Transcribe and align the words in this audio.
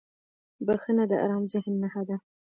•بخښنه 0.65 1.03
د 1.11 1.13
آرام 1.25 1.43
ذهن 1.53 1.73
نښه 1.81 2.03
ده. 2.09 2.17